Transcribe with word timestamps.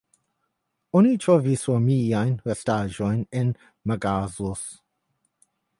Oni 0.99 1.11
trovis 1.25 1.65
romiajn 1.73 2.33
restaĵojn 2.49 3.23
en 3.43 3.53
Magazos. 3.93 4.65